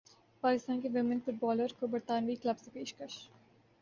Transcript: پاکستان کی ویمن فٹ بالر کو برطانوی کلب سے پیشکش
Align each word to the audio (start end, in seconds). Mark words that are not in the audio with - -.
پاکستان 0.43 0.79
کی 0.81 0.87
ویمن 0.93 1.19
فٹ 1.25 1.33
بالر 1.39 1.73
کو 1.79 1.87
برطانوی 1.87 2.35
کلب 2.35 2.59
سے 2.59 2.69
پیشکش 2.73 3.17